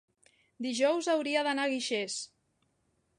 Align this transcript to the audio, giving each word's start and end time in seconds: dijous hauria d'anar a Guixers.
dijous 0.65 1.11
hauria 1.13 1.45
d'anar 1.49 1.67
a 1.69 1.73
Guixers. 1.75 2.17